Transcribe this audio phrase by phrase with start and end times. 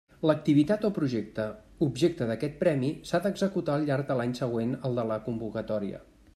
[0.27, 1.45] L'activitat o projecte
[1.89, 6.05] objecte d'aquest premi s'ha d'executar al llarg de l'any següent al de la convocatòria.